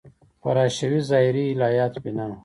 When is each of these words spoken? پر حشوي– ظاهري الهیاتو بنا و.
پر 0.41 0.55
حشوي– 0.65 0.99
ظاهري 1.09 1.43
الهیاتو 1.53 1.99
بنا 2.05 2.25
و. 2.29 2.31